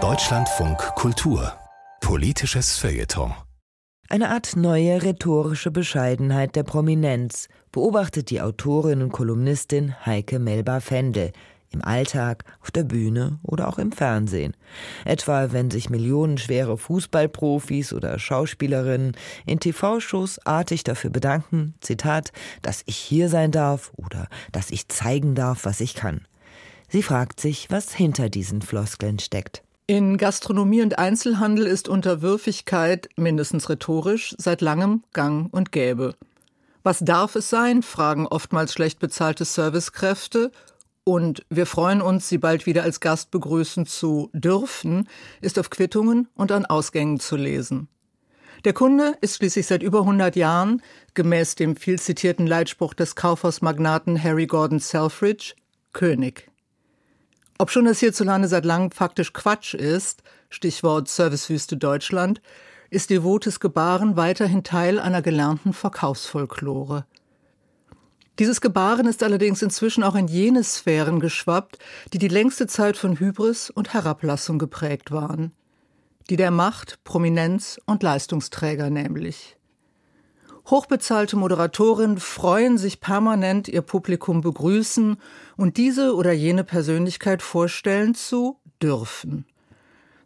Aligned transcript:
Deutschlandfunk 0.00 0.78
Kultur 0.94 1.52
Politisches 2.00 2.76
Feuilleton 2.76 3.34
eine 4.08 4.30
Art 4.30 4.54
neue 4.54 5.02
rhetorische 5.02 5.72
Bescheidenheit 5.72 6.54
der 6.54 6.62
Prominenz 6.62 7.48
beobachtet 7.72 8.30
die 8.30 8.40
Autorin 8.40 9.02
und 9.02 9.10
Kolumnistin 9.10 9.96
Heike 10.06 10.38
Melba-Fendel 10.38 11.32
im 11.70 11.82
Alltag, 11.82 12.44
auf 12.62 12.70
der 12.70 12.84
Bühne 12.84 13.40
oder 13.42 13.66
auch 13.68 13.78
im 13.78 13.90
Fernsehen. 13.90 14.56
Etwa 15.04 15.52
wenn 15.52 15.70
sich 15.70 15.90
millionenschwere 15.90 16.78
Fußballprofis 16.78 17.92
oder 17.92 18.18
Schauspielerinnen 18.18 19.16
in 19.44 19.58
TV-Shows 19.58 20.46
artig 20.46 20.84
dafür 20.84 21.10
bedanken, 21.10 21.74
Zitat, 21.80 22.32
dass 22.62 22.84
ich 22.86 22.96
hier 22.96 23.28
sein 23.28 23.50
darf 23.50 23.92
oder 23.96 24.28
dass 24.52 24.70
ich 24.70 24.88
zeigen 24.88 25.34
darf, 25.34 25.64
was 25.64 25.80
ich 25.80 25.94
kann. 25.94 26.20
Sie 26.88 27.02
fragt 27.02 27.40
sich, 27.40 27.70
was 27.70 27.94
hinter 27.94 28.30
diesen 28.30 28.62
Floskeln 28.62 29.18
steckt. 29.18 29.62
In 29.86 30.16
Gastronomie 30.18 30.82
und 30.82 30.98
Einzelhandel 30.98 31.66
ist 31.66 31.88
Unterwürfigkeit, 31.88 33.08
mindestens 33.16 33.68
rhetorisch, 33.68 34.34
seit 34.38 34.60
langem 34.60 35.02
gang 35.12 35.52
und 35.52 35.72
gäbe. 35.72 36.14
Was 36.82 37.00
darf 37.00 37.36
es 37.36 37.50
sein, 37.50 37.82
fragen 37.82 38.26
oftmals 38.26 38.72
schlecht 38.72 38.98
bezahlte 38.98 39.44
Servicekräfte 39.44 40.50
und 41.04 41.44
wir 41.48 41.64
freuen 41.64 42.02
uns, 42.02 42.28
Sie 42.28 42.36
bald 42.36 42.66
wieder 42.66 42.82
als 42.82 43.00
Gast 43.00 43.30
begrüßen 43.30 43.86
zu 43.86 44.30
dürfen, 44.34 45.08
ist 45.40 45.58
auf 45.58 45.70
Quittungen 45.70 46.28
und 46.34 46.52
an 46.52 46.66
Ausgängen 46.66 47.18
zu 47.18 47.36
lesen. 47.36 47.88
Der 48.64 48.72
Kunde 48.72 49.16
ist 49.20 49.36
schließlich 49.36 49.66
seit 49.66 49.82
über 49.82 50.00
100 50.00 50.36
Jahren, 50.36 50.82
gemäß 51.14 51.54
dem 51.54 51.76
viel 51.76 51.98
zitierten 51.98 52.46
Leitspruch 52.46 52.92
des 52.92 53.14
Kaufhausmagnaten 53.14 54.22
Harry 54.22 54.46
Gordon 54.46 54.80
Selfridge, 54.80 55.54
König. 55.92 56.47
Ob 57.60 57.72
schon 57.72 57.86
das 57.86 57.98
hierzulande 57.98 58.46
seit 58.46 58.64
langem 58.64 58.92
faktisch 58.92 59.32
Quatsch 59.32 59.74
ist, 59.74 60.22
Stichwort 60.48 61.08
Servicewüste 61.08 61.76
Deutschland, 61.76 62.40
ist 62.88 63.10
devotes 63.10 63.58
Gebaren 63.58 64.16
weiterhin 64.16 64.62
Teil 64.62 65.00
einer 65.00 65.22
gelernten 65.22 65.72
Verkaufsfolklore. 65.72 67.04
Dieses 68.38 68.60
Gebaren 68.60 69.08
ist 69.08 69.24
allerdings 69.24 69.60
inzwischen 69.62 70.04
auch 70.04 70.14
in 70.14 70.28
jene 70.28 70.62
Sphären 70.62 71.18
geschwappt, 71.18 71.78
die 72.12 72.18
die 72.18 72.28
längste 72.28 72.68
Zeit 72.68 72.96
von 72.96 73.18
Hybris 73.18 73.70
und 73.70 73.92
Herablassung 73.92 74.60
geprägt 74.60 75.10
waren. 75.10 75.50
Die 76.30 76.36
der 76.36 76.52
Macht, 76.52 77.02
Prominenz 77.02 77.80
und 77.86 78.04
Leistungsträger 78.04 78.88
nämlich. 78.88 79.57
Hochbezahlte 80.70 81.36
Moderatorinnen 81.36 82.18
freuen 82.18 82.76
sich 82.76 83.00
permanent, 83.00 83.68
ihr 83.68 83.80
Publikum 83.80 84.42
begrüßen 84.42 85.16
und 85.56 85.76
diese 85.78 86.14
oder 86.14 86.32
jene 86.32 86.62
Persönlichkeit 86.62 87.40
vorstellen 87.40 88.14
zu 88.14 88.58
dürfen. 88.82 89.46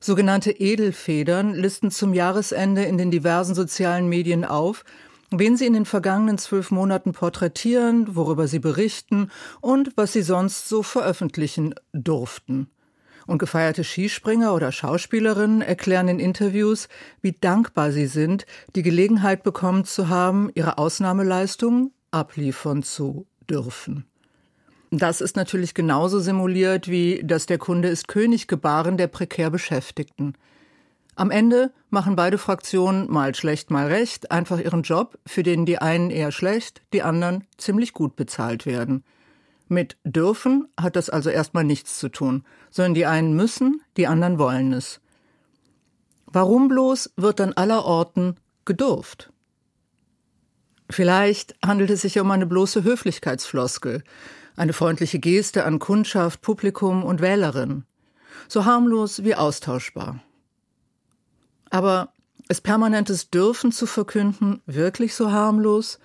Sogenannte 0.00 0.50
Edelfedern 0.50 1.54
listen 1.54 1.92
zum 1.92 2.12
Jahresende 2.12 2.82
in 2.82 2.98
den 2.98 3.12
diversen 3.12 3.54
sozialen 3.54 4.08
Medien 4.08 4.44
auf, 4.44 4.84
wen 5.30 5.56
Sie 5.56 5.66
in 5.66 5.74
den 5.74 5.86
vergangenen 5.86 6.38
zwölf 6.38 6.72
Monaten 6.72 7.12
porträtieren, 7.12 8.16
worüber 8.16 8.48
Sie 8.48 8.58
berichten 8.58 9.30
und 9.60 9.96
was 9.96 10.12
Sie 10.12 10.22
sonst 10.22 10.68
so 10.68 10.82
veröffentlichen 10.82 11.76
durften. 11.92 12.68
Und 13.26 13.38
gefeierte 13.38 13.84
Skispringer 13.84 14.54
oder 14.54 14.72
Schauspielerinnen 14.72 15.62
erklären 15.62 16.08
in 16.08 16.18
Interviews, 16.18 16.88
wie 17.20 17.32
dankbar 17.32 17.92
sie 17.92 18.06
sind, 18.06 18.46
die 18.74 18.82
Gelegenheit 18.82 19.42
bekommen 19.42 19.84
zu 19.84 20.08
haben, 20.08 20.50
ihre 20.54 20.78
Ausnahmeleistungen 20.78 21.92
abliefern 22.10 22.82
zu 22.82 23.26
dürfen. 23.48 24.06
Das 24.90 25.22
ist 25.22 25.36
natürlich 25.36 25.72
genauso 25.72 26.18
simuliert 26.18 26.86
wie 26.86 27.22
das 27.24 27.46
der 27.46 27.56
Kunde 27.56 27.88
ist 27.88 28.08
König 28.08 28.46
gebaren 28.46 28.98
der 28.98 29.06
prekär 29.06 29.48
Beschäftigten. 29.50 30.34
Am 31.14 31.30
Ende 31.30 31.72
machen 31.88 32.16
beide 32.16 32.36
Fraktionen 32.36 33.10
mal 33.10 33.34
schlecht, 33.34 33.70
mal 33.70 33.86
recht 33.86 34.30
einfach 34.30 34.58
ihren 34.58 34.82
Job, 34.82 35.18
für 35.26 35.42
den 35.42 35.64
die 35.64 35.78
einen 35.78 36.10
eher 36.10 36.32
schlecht, 36.32 36.82
die 36.92 37.02
anderen 37.02 37.44
ziemlich 37.56 37.92
gut 37.92 38.16
bezahlt 38.16 38.66
werden. 38.66 39.04
Mit 39.72 39.96
dürfen 40.04 40.68
hat 40.78 40.96
das 40.96 41.08
also 41.08 41.30
erstmal 41.30 41.64
nichts 41.64 41.98
zu 41.98 42.10
tun, 42.10 42.44
sondern 42.70 42.92
die 42.92 43.06
einen 43.06 43.32
müssen, 43.32 43.80
die 43.96 44.06
anderen 44.06 44.38
wollen 44.38 44.74
es. 44.74 45.00
Warum 46.26 46.68
bloß 46.68 47.14
wird 47.16 47.40
dann 47.40 47.54
allerorten 47.54 48.36
gedurft? 48.66 49.32
Vielleicht 50.90 51.56
handelt 51.64 51.88
es 51.88 52.02
sich 52.02 52.20
um 52.20 52.30
eine 52.30 52.44
bloße 52.44 52.84
Höflichkeitsfloskel, 52.84 54.04
eine 54.56 54.74
freundliche 54.74 55.18
Geste 55.18 55.64
an 55.64 55.78
Kundschaft, 55.78 56.42
Publikum 56.42 57.02
und 57.02 57.22
Wählerin, 57.22 57.84
so 58.48 58.66
harmlos 58.66 59.24
wie 59.24 59.36
austauschbar. 59.36 60.22
Aber 61.70 62.12
ist 62.46 62.60
permanentes 62.60 63.30
Dürfen 63.30 63.72
zu 63.72 63.86
verkünden 63.86 64.60
wirklich 64.66 65.14
so 65.14 65.32
harmlos? 65.32 65.98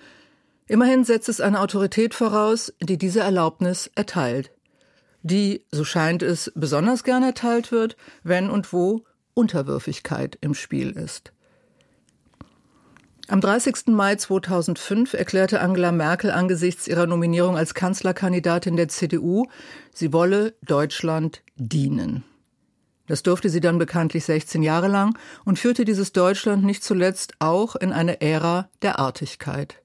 Immerhin 0.68 1.04
setzt 1.04 1.30
es 1.30 1.40
eine 1.40 1.60
Autorität 1.60 2.14
voraus, 2.14 2.72
die 2.80 2.98
diese 2.98 3.20
Erlaubnis 3.20 3.90
erteilt. 3.94 4.52
Die, 5.22 5.64
so 5.72 5.84
scheint 5.84 6.22
es, 6.22 6.52
besonders 6.54 7.04
gern 7.04 7.22
erteilt 7.22 7.72
wird, 7.72 7.96
wenn 8.22 8.50
und 8.50 8.72
wo 8.72 9.04
Unterwürfigkeit 9.34 10.36
im 10.40 10.54
Spiel 10.54 10.90
ist. 10.90 11.32
Am 13.28 13.40
30. 13.40 13.88
Mai 13.88 14.16
2005 14.16 15.12
erklärte 15.12 15.60
Angela 15.60 15.92
Merkel 15.92 16.30
angesichts 16.30 16.88
ihrer 16.88 17.06
Nominierung 17.06 17.56
als 17.56 17.74
Kanzlerkandidatin 17.74 18.76
der 18.76 18.88
CDU, 18.88 19.46
sie 19.92 20.12
wolle 20.12 20.54
Deutschland 20.62 21.42
dienen. 21.56 22.24
Das 23.06 23.22
durfte 23.22 23.48
sie 23.48 23.60
dann 23.60 23.78
bekanntlich 23.78 24.24
16 24.24 24.62
Jahre 24.62 24.88
lang 24.88 25.18
und 25.44 25.58
führte 25.58 25.84
dieses 25.84 26.12
Deutschland 26.12 26.64
nicht 26.64 26.84
zuletzt 26.84 27.34
auch 27.38 27.76
in 27.76 27.92
eine 27.92 28.20
Ära 28.20 28.70
der 28.82 28.98
Artigkeit. 28.98 29.82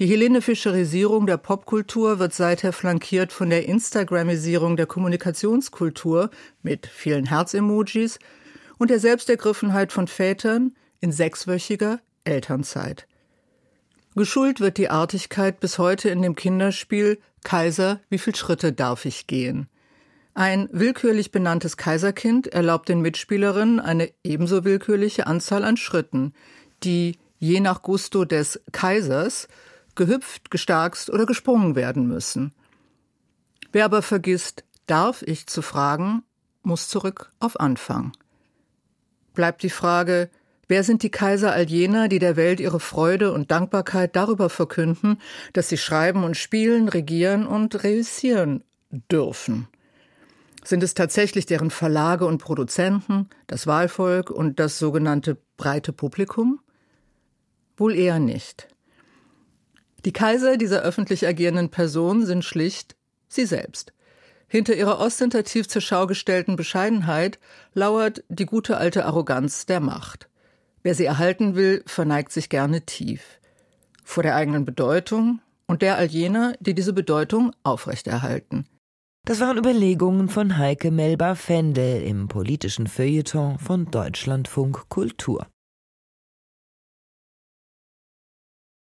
Die 0.00 0.06
Hellenefischerisierung 0.06 1.28
der 1.28 1.36
Popkultur 1.36 2.18
wird 2.18 2.34
seither 2.34 2.72
flankiert 2.72 3.32
von 3.32 3.48
der 3.48 3.68
Instagramisierung 3.68 4.76
der 4.76 4.86
Kommunikationskultur 4.86 6.30
mit 6.62 6.88
vielen 6.88 7.26
Herzemojis 7.26 8.18
und 8.76 8.90
der 8.90 8.98
Selbstergriffenheit 8.98 9.92
von 9.92 10.08
Vätern 10.08 10.74
in 10.98 11.12
sechswöchiger 11.12 12.00
Elternzeit. 12.24 13.06
Geschult 14.16 14.58
wird 14.58 14.78
die 14.78 14.90
Artigkeit 14.90 15.60
bis 15.60 15.78
heute 15.78 16.08
in 16.08 16.22
dem 16.22 16.34
Kinderspiel 16.34 17.20
Kaiser, 17.44 18.00
wie 18.08 18.18
viel 18.18 18.34
Schritte 18.34 18.72
darf 18.72 19.04
ich 19.04 19.28
gehen? 19.28 19.68
Ein 20.34 20.68
willkürlich 20.72 21.30
benanntes 21.30 21.76
Kaiserkind 21.76 22.48
erlaubt 22.48 22.88
den 22.88 23.00
Mitspielerinnen 23.00 23.78
eine 23.78 24.10
ebenso 24.24 24.64
willkürliche 24.64 25.28
Anzahl 25.28 25.62
an 25.62 25.76
Schritten, 25.76 26.32
die 26.82 27.16
je 27.38 27.60
nach 27.60 27.82
Gusto 27.82 28.24
des 28.24 28.60
Kaisers 28.72 29.46
gehüpft, 29.94 30.50
gestarkst 30.50 31.10
oder 31.10 31.26
gesprungen 31.26 31.74
werden 31.74 32.06
müssen. 32.06 32.52
Wer 33.72 33.84
aber 33.84 34.02
vergisst, 34.02 34.64
darf 34.86 35.22
ich 35.22 35.46
zu 35.46 35.62
fragen, 35.62 36.22
muss 36.62 36.88
zurück 36.88 37.32
auf 37.40 37.58
Anfang. 37.60 38.12
Bleibt 39.34 39.62
die 39.62 39.70
Frage, 39.70 40.30
wer 40.68 40.84
sind 40.84 41.02
die 41.02 41.10
Kaiser 41.10 41.52
all 41.52 41.64
jener, 41.64 42.08
die 42.08 42.18
der 42.18 42.36
Welt 42.36 42.60
ihre 42.60 42.80
Freude 42.80 43.32
und 43.32 43.50
Dankbarkeit 43.50 44.14
darüber 44.16 44.48
verkünden, 44.48 45.18
dass 45.52 45.68
sie 45.68 45.76
schreiben 45.76 46.24
und 46.24 46.36
spielen, 46.36 46.88
regieren 46.88 47.46
und 47.46 47.82
reüssieren 47.82 48.62
dürfen? 49.10 49.68
Sind 50.62 50.82
es 50.82 50.94
tatsächlich 50.94 51.44
deren 51.44 51.70
Verlage 51.70 52.26
und 52.26 52.38
Produzenten, 52.38 53.28
das 53.46 53.66
Wahlvolk 53.66 54.30
und 54.30 54.58
das 54.58 54.78
sogenannte 54.78 55.36
breite 55.58 55.92
Publikum? 55.92 56.60
Wohl 57.76 57.94
eher 57.94 58.18
nicht. 58.18 58.68
Die 60.04 60.12
Kaiser 60.12 60.56
dieser 60.56 60.82
öffentlich 60.82 61.26
agierenden 61.26 61.70
Person 61.70 62.26
sind 62.26 62.44
schlicht 62.44 62.96
sie 63.28 63.46
selbst. 63.46 63.92
Hinter 64.46 64.74
ihrer 64.74 65.00
ostentativ 65.00 65.68
zur 65.68 65.82
Schau 65.82 66.06
gestellten 66.06 66.56
Bescheidenheit 66.56 67.38
lauert 67.72 68.22
die 68.28 68.46
gute 68.46 68.76
alte 68.76 69.06
Arroganz 69.06 69.66
der 69.66 69.80
Macht. 69.80 70.28
Wer 70.82 70.94
sie 70.94 71.06
erhalten 71.06 71.54
will, 71.54 71.82
verneigt 71.86 72.30
sich 72.30 72.50
gerne 72.50 72.82
tief. 72.82 73.40
Vor 74.04 74.22
der 74.22 74.36
eigenen 74.36 74.66
Bedeutung 74.66 75.40
und 75.66 75.80
der 75.80 75.96
all 75.96 76.06
jener, 76.06 76.54
die 76.60 76.74
diese 76.74 76.92
Bedeutung 76.92 77.52
aufrechterhalten. 77.62 78.66
Das 79.24 79.40
waren 79.40 79.56
Überlegungen 79.56 80.28
von 80.28 80.58
Heike 80.58 80.90
Melba-Fendel 80.90 82.02
im 82.02 82.28
politischen 82.28 82.86
Feuilleton 82.86 83.58
von 83.58 83.90
Deutschlandfunk 83.90 84.90
Kultur. 84.90 85.46